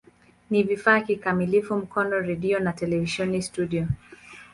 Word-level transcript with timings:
Ni 0.49 0.63
vifaa 0.63 0.99
kikamilifu 1.01 1.77
Mkono 1.77 2.19
redio 2.19 2.59
na 2.59 2.73
televisheni 2.73 3.41
studio. 3.41 3.87